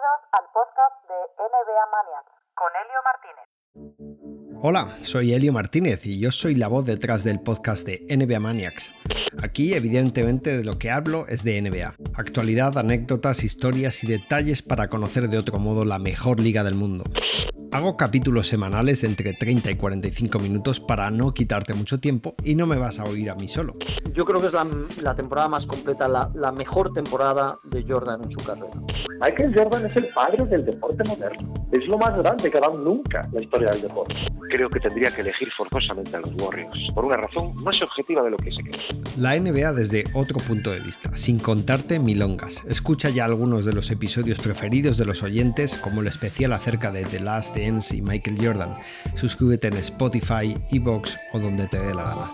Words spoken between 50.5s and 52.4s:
Evox o donde te dé la gana.